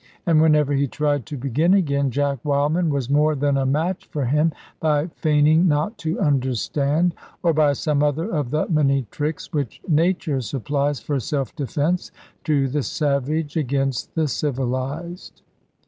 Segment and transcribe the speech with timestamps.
[0.25, 4.25] And whenever he tried to begin again, Jack Wildman was more than a match for
[4.25, 9.79] him, by feigning not to understand, or by some other of the many tricks which
[9.87, 12.09] nature supplies, for self defence,
[12.45, 15.43] to the savage against the civilised.